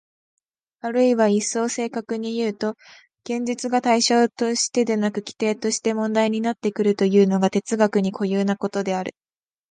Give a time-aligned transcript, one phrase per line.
[0.79, 2.73] あるいは一層正確にいうと、
[3.23, 9.11] 現実が対象としてでなく基底として問題になってくるというのが哲学に固有なことである。